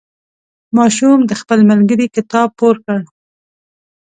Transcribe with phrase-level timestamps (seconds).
[0.77, 2.99] ماشوم د خپل ملګري کتاب پور کړ.